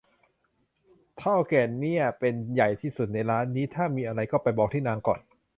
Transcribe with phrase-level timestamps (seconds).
[1.17, 5.19] เถ้าแก่เนี้ยเป็นใหญ่ที่สุดในร้านนี้ ถ้ามีอะไรก็ไปบอกที่นางก่อน